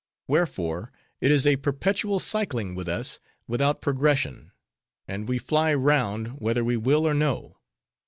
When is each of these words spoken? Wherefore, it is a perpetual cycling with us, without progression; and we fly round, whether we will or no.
Wherefore, 0.27 0.91
it 1.19 1.29
is 1.29 1.45
a 1.45 1.57
perpetual 1.57 2.19
cycling 2.19 2.73
with 2.73 2.87
us, 2.87 3.19
without 3.47 3.83
progression; 3.83 4.51
and 5.07 5.29
we 5.29 5.37
fly 5.37 5.75
round, 5.75 6.39
whether 6.39 6.63
we 6.63 6.75
will 6.75 7.07
or 7.07 7.13
no. 7.13 7.59